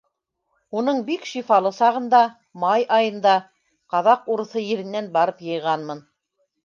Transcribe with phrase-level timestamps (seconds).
[0.79, 2.21] Уның бик шифалы сағында,
[2.63, 3.35] май айында,
[3.95, 6.03] ҡаҙаҡ урыҫы еренән барып йыйғанмын.